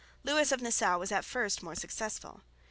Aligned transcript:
Lewis 0.23 0.51
of 0.51 0.63
Nassau 0.63 0.97
was 0.97 1.11
at 1.11 1.23
first 1.23 1.61
more 1.61 1.75
successful. 1.75 2.41